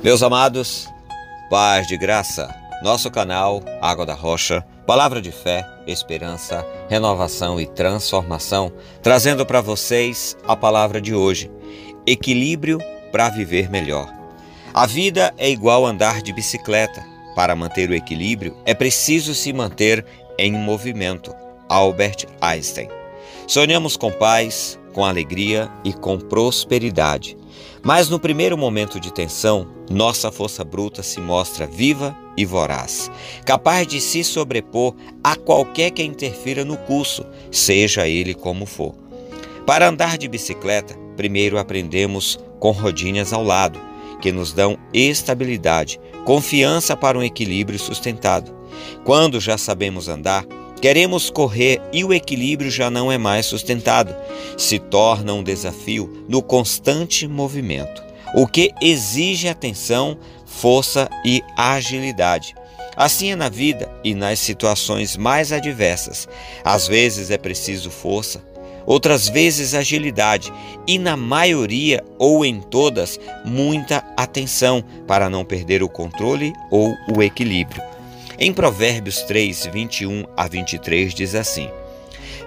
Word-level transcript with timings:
Meus 0.00 0.20
amados, 0.20 0.88
paz 1.48 1.86
de 1.86 1.96
graça, 1.96 2.52
nosso 2.82 3.08
canal 3.08 3.62
Água 3.80 4.04
da 4.04 4.14
Rocha, 4.14 4.64
palavra 4.84 5.22
de 5.22 5.30
fé, 5.30 5.64
esperança, 5.86 6.66
renovação 6.88 7.60
e 7.60 7.66
transformação, 7.66 8.72
trazendo 9.00 9.46
para 9.46 9.60
vocês 9.60 10.36
a 10.46 10.56
palavra 10.56 11.00
de 11.00 11.14
hoje: 11.14 11.48
equilíbrio 12.04 12.80
para 13.12 13.28
viver 13.28 13.70
melhor. 13.70 14.12
A 14.74 14.86
vida 14.86 15.32
é 15.38 15.48
igual 15.48 15.86
andar 15.86 16.20
de 16.20 16.32
bicicleta. 16.32 17.04
Para 17.36 17.54
manter 17.54 17.88
o 17.88 17.94
equilíbrio, 17.94 18.56
é 18.64 18.74
preciso 18.74 19.34
se 19.34 19.52
manter 19.52 20.04
em 20.36 20.52
movimento. 20.52 21.32
Albert 21.68 22.26
Einstein. 22.40 22.88
Sonhamos 23.46 23.96
com 23.96 24.10
paz, 24.10 24.78
com 24.92 25.04
alegria 25.04 25.70
e 25.84 25.92
com 25.92 26.18
prosperidade. 26.18 27.36
Mas 27.82 28.08
no 28.08 28.18
primeiro 28.18 28.56
momento 28.56 29.00
de 29.00 29.12
tensão, 29.12 29.66
nossa 29.90 30.30
força 30.30 30.64
bruta 30.64 31.02
se 31.02 31.20
mostra 31.20 31.66
viva 31.66 32.16
e 32.36 32.44
voraz, 32.44 33.10
capaz 33.44 33.86
de 33.86 34.00
se 34.00 34.24
sobrepor 34.24 34.94
a 35.22 35.36
qualquer 35.36 35.90
que 35.90 36.02
interfira 36.02 36.64
no 36.64 36.76
curso, 36.76 37.26
seja 37.50 38.06
ele 38.08 38.34
como 38.34 38.64
for. 38.66 38.94
Para 39.66 39.88
andar 39.88 40.16
de 40.16 40.28
bicicleta, 40.28 40.96
primeiro 41.16 41.58
aprendemos 41.58 42.38
com 42.58 42.70
rodinhas 42.70 43.32
ao 43.32 43.42
lado, 43.42 43.78
que 44.20 44.32
nos 44.32 44.52
dão 44.52 44.78
estabilidade, 44.94 46.00
confiança 46.24 46.96
para 46.96 47.18
um 47.18 47.22
equilíbrio 47.22 47.78
sustentado. 47.78 48.54
Quando 49.04 49.40
já 49.40 49.58
sabemos 49.58 50.08
andar, 50.08 50.46
Queremos 50.82 51.30
correr 51.30 51.80
e 51.92 52.02
o 52.02 52.12
equilíbrio 52.12 52.68
já 52.68 52.90
não 52.90 53.12
é 53.12 53.16
mais 53.16 53.46
sustentado. 53.46 54.12
Se 54.58 54.80
torna 54.80 55.32
um 55.32 55.40
desafio 55.40 56.26
no 56.28 56.42
constante 56.42 57.28
movimento, 57.28 58.02
o 58.34 58.48
que 58.48 58.72
exige 58.82 59.46
atenção, 59.46 60.18
força 60.44 61.08
e 61.24 61.40
agilidade. 61.56 62.56
Assim 62.96 63.30
é 63.30 63.36
na 63.36 63.48
vida 63.48 63.88
e 64.02 64.12
nas 64.12 64.40
situações 64.40 65.16
mais 65.16 65.52
adversas. 65.52 66.28
Às 66.64 66.88
vezes 66.88 67.30
é 67.30 67.38
preciso 67.38 67.88
força, 67.88 68.44
outras 68.84 69.28
vezes 69.28 69.74
agilidade 69.74 70.52
e, 70.84 70.98
na 70.98 71.16
maioria 71.16 72.02
ou 72.18 72.44
em 72.44 72.60
todas, 72.60 73.20
muita 73.44 74.04
atenção 74.16 74.82
para 75.06 75.30
não 75.30 75.44
perder 75.44 75.80
o 75.80 75.88
controle 75.88 76.52
ou 76.72 76.92
o 77.16 77.22
equilíbrio. 77.22 77.91
Em 78.44 78.52
Provérbios 78.52 79.22
3, 79.22 79.66
21 79.72 80.24
a 80.36 80.48
23 80.48 81.14
diz 81.14 81.36
assim: 81.36 81.70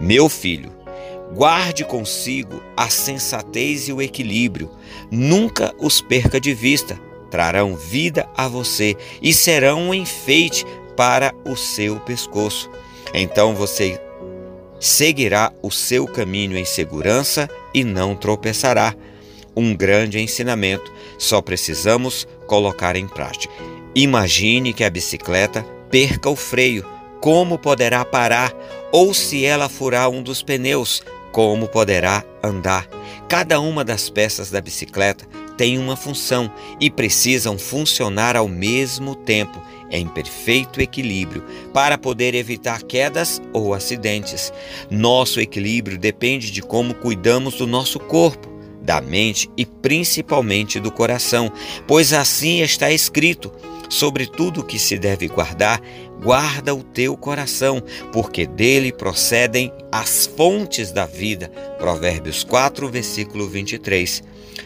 Meu 0.00 0.26
filho, 0.26 0.72
guarde 1.34 1.84
consigo 1.84 2.62
a 2.74 2.88
sensatez 2.88 3.88
e 3.88 3.92
o 3.92 4.00
equilíbrio, 4.00 4.70
nunca 5.10 5.74
os 5.78 6.00
perca 6.00 6.40
de 6.40 6.54
vista, 6.54 6.98
trarão 7.30 7.76
vida 7.76 8.26
a 8.34 8.48
você 8.48 8.96
e 9.20 9.34
serão 9.34 9.90
um 9.90 9.92
enfeite 9.92 10.64
para 10.96 11.34
o 11.44 11.54
seu 11.54 12.00
pescoço. 12.00 12.70
Então 13.12 13.54
você 13.54 14.00
seguirá 14.80 15.52
o 15.60 15.70
seu 15.70 16.06
caminho 16.06 16.56
em 16.56 16.64
segurança 16.64 17.50
e 17.74 17.84
não 17.84 18.16
tropeçará. 18.16 18.94
Um 19.54 19.76
grande 19.76 20.18
ensinamento, 20.18 20.90
só 21.18 21.42
precisamos 21.42 22.26
colocar 22.46 22.96
em 22.96 23.06
prática. 23.06 23.52
Imagine 23.94 24.72
que 24.72 24.84
a 24.84 24.88
bicicleta 24.88 25.62
perca 25.92 26.30
o 26.30 26.34
freio, 26.34 26.86
como 27.20 27.58
poderá 27.58 28.02
parar? 28.02 28.52
Ou 28.90 29.12
se 29.12 29.44
ela 29.44 29.68
furar 29.68 30.08
um 30.08 30.22
dos 30.22 30.42
pneus, 30.42 31.02
como 31.30 31.68
poderá 31.68 32.24
andar? 32.42 32.88
Cada 33.28 33.60
uma 33.60 33.84
das 33.84 34.08
peças 34.08 34.50
da 34.50 34.60
bicicleta 34.60 35.26
tem 35.56 35.78
uma 35.78 35.94
função 35.94 36.50
e 36.80 36.90
precisam 36.90 37.58
funcionar 37.58 38.36
ao 38.36 38.48
mesmo 38.48 39.14
tempo, 39.14 39.62
em 39.90 40.08
perfeito 40.08 40.80
equilíbrio, 40.80 41.44
para 41.74 41.98
poder 41.98 42.34
evitar 42.34 42.82
quedas 42.82 43.42
ou 43.52 43.74
acidentes. 43.74 44.50
Nosso 44.90 45.40
equilíbrio 45.40 45.98
depende 45.98 46.50
de 46.50 46.62
como 46.62 46.94
cuidamos 46.94 47.56
do 47.56 47.66
nosso 47.66 48.00
corpo 48.00 48.50
da 48.80 49.00
mente 49.00 49.48
e 49.56 49.64
principalmente 49.64 50.80
do 50.80 50.90
coração, 50.90 51.52
pois 51.86 52.12
assim 52.14 52.62
está 52.62 52.90
escrito: 52.90 53.52
sobre 53.92 54.26
tudo 54.26 54.64
que 54.64 54.78
se 54.78 54.98
deve 54.98 55.28
guardar, 55.28 55.78
guarda 56.22 56.74
o 56.74 56.82
teu 56.82 57.14
coração, 57.14 57.82
porque 58.10 58.46
dele 58.46 58.90
procedem 58.90 59.70
as 59.92 60.26
fontes 60.26 60.90
da 60.90 61.04
vida. 61.04 61.50
Provérbios 61.78 62.42
4, 62.42 62.88
versículo 62.88 63.46
23. 63.46 64.22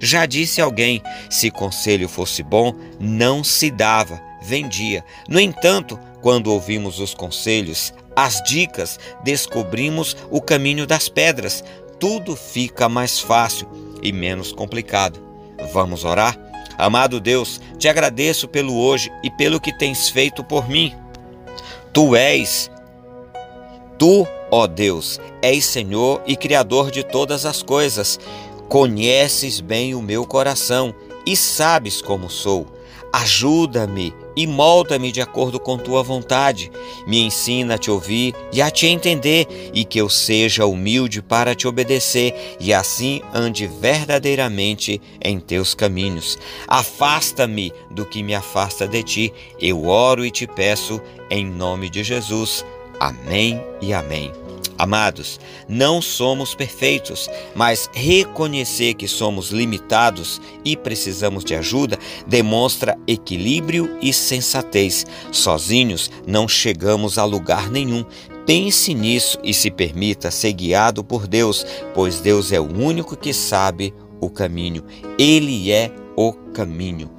Já 0.00 0.24
disse 0.24 0.62
alguém: 0.62 1.02
se 1.28 1.50
conselho 1.50 2.08
fosse 2.08 2.42
bom, 2.42 2.74
não 2.98 3.44
se 3.44 3.70
dava, 3.70 4.18
vendia. 4.42 5.04
No 5.28 5.38
entanto, 5.38 5.98
quando 6.22 6.50
ouvimos 6.50 6.98
os 6.98 7.12
conselhos, 7.12 7.92
as 8.16 8.42
dicas, 8.42 8.98
descobrimos 9.22 10.16
o 10.30 10.40
caminho 10.40 10.86
das 10.86 11.10
pedras. 11.10 11.62
Tudo 11.98 12.34
fica 12.34 12.88
mais 12.88 13.20
fácil 13.20 13.68
e 14.02 14.12
menos 14.12 14.50
complicado. 14.50 15.22
Vamos 15.74 16.06
orar? 16.06 16.49
Amado 16.80 17.20
Deus, 17.20 17.60
te 17.78 17.88
agradeço 17.88 18.48
pelo 18.48 18.74
hoje 18.74 19.12
e 19.22 19.30
pelo 19.30 19.60
que 19.60 19.70
tens 19.70 20.08
feito 20.08 20.42
por 20.42 20.66
mim. 20.66 20.94
Tu 21.92 22.16
és, 22.16 22.70
tu, 23.98 24.26
ó 24.50 24.66
Deus, 24.66 25.20
és 25.42 25.62
Senhor 25.62 26.22
e 26.26 26.34
Criador 26.34 26.90
de 26.90 27.04
todas 27.04 27.44
as 27.44 27.62
coisas. 27.62 28.18
Conheces 28.66 29.60
bem 29.60 29.94
o 29.94 30.00
meu 30.00 30.24
coração 30.24 30.94
e 31.26 31.36
sabes 31.36 32.00
como 32.00 32.30
sou. 32.30 32.66
Ajuda-me 33.12 34.14
e 34.36 34.46
molda-me 34.46 35.10
de 35.10 35.20
acordo 35.20 35.58
com 35.58 35.76
tua 35.76 36.02
vontade. 36.02 36.70
Me 37.06 37.20
ensina 37.20 37.74
a 37.74 37.78
te 37.78 37.90
ouvir 37.90 38.34
e 38.52 38.62
a 38.62 38.70
te 38.70 38.86
entender, 38.86 39.70
e 39.74 39.84
que 39.84 40.00
eu 40.00 40.08
seja 40.08 40.66
humilde 40.66 41.20
para 41.20 41.54
te 41.54 41.66
obedecer, 41.66 42.56
e 42.60 42.72
assim 42.72 43.20
ande 43.34 43.66
verdadeiramente 43.66 45.00
em 45.22 45.40
teus 45.40 45.74
caminhos. 45.74 46.38
Afasta-me 46.68 47.72
do 47.90 48.06
que 48.06 48.22
me 48.22 48.34
afasta 48.34 48.86
de 48.86 49.02
ti. 49.02 49.34
Eu 49.60 49.86
oro 49.86 50.24
e 50.24 50.30
te 50.30 50.46
peço 50.46 51.00
em 51.28 51.44
nome 51.44 51.90
de 51.90 52.04
Jesus. 52.04 52.64
Amém 53.00 53.60
e 53.80 53.92
amém. 53.92 54.39
Amados, 54.80 55.38
não 55.68 56.00
somos 56.00 56.54
perfeitos, 56.54 57.28
mas 57.54 57.90
reconhecer 57.92 58.94
que 58.94 59.06
somos 59.06 59.50
limitados 59.50 60.40
e 60.64 60.74
precisamos 60.74 61.44
de 61.44 61.54
ajuda 61.54 61.98
demonstra 62.26 62.96
equilíbrio 63.06 63.98
e 64.00 64.10
sensatez. 64.10 65.04
Sozinhos 65.30 66.10
não 66.26 66.48
chegamos 66.48 67.18
a 67.18 67.26
lugar 67.26 67.70
nenhum. 67.70 68.06
Pense 68.46 68.94
nisso 68.94 69.38
e 69.44 69.52
se 69.52 69.70
permita 69.70 70.30
ser 70.30 70.54
guiado 70.54 71.04
por 71.04 71.26
Deus, 71.26 71.66
pois 71.92 72.20
Deus 72.20 72.50
é 72.50 72.58
o 72.58 72.64
único 72.64 73.14
que 73.18 73.34
sabe 73.34 73.92
o 74.18 74.30
caminho. 74.30 74.82
Ele 75.18 75.70
é 75.70 75.92
o 76.16 76.32
caminho. 76.32 77.10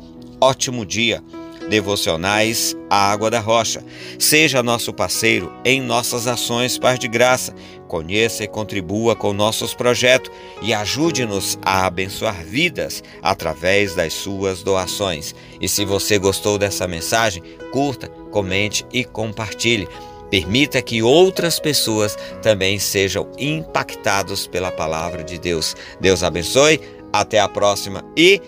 Ótimo 0.41 0.83
dia! 0.83 1.23
Devocionais 1.71 2.75
Água 2.89 3.31
da 3.31 3.39
Rocha. 3.39 3.81
Seja 4.19 4.61
nosso 4.61 4.93
parceiro 4.93 5.51
em 5.63 5.81
nossas 5.81 6.27
ações 6.27 6.77
Paz 6.77 6.99
de 6.99 7.07
Graça. 7.07 7.55
Conheça 7.87 8.43
e 8.43 8.47
contribua 8.47 9.15
com 9.15 9.31
nossos 9.31 9.73
projetos 9.73 10.29
e 10.61 10.73
ajude-nos 10.73 11.57
a 11.63 11.85
abençoar 11.85 12.43
vidas 12.43 13.01
através 13.23 13.95
das 13.95 14.11
suas 14.11 14.61
doações. 14.61 15.33
E 15.61 15.69
se 15.69 15.85
você 15.85 16.19
gostou 16.19 16.57
dessa 16.57 16.87
mensagem, 16.89 17.41
curta, 17.71 18.09
comente 18.31 18.85
e 18.91 19.05
compartilhe. 19.05 19.87
Permita 20.29 20.81
que 20.81 21.01
outras 21.01 21.57
pessoas 21.57 22.17
também 22.41 22.79
sejam 22.79 23.29
impactados 23.37 24.45
pela 24.45 24.71
palavra 24.71 25.23
de 25.23 25.37
Deus. 25.37 25.75
Deus 26.01 26.21
abençoe, 26.21 26.81
até 27.13 27.39
a 27.39 27.47
próxima 27.47 28.03
e 28.15 28.41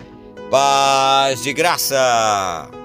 paz 0.50 1.42
de 1.42 1.52
graça! 1.52 2.83